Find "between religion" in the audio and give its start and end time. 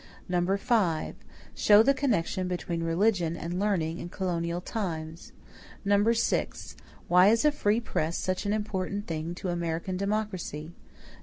2.47-3.37